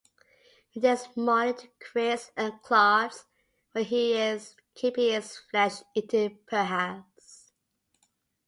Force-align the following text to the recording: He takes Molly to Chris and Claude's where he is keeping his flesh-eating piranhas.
He 0.71 0.81
takes 0.81 1.15
Molly 1.15 1.53
to 1.53 1.67
Chris 1.79 2.31
and 2.35 2.59
Claude's 2.63 3.25
where 3.73 3.83
he 3.83 4.17
is 4.17 4.55
keeping 4.73 5.11
his 5.13 5.37
flesh-eating 5.37 6.39
piranhas. 6.47 7.51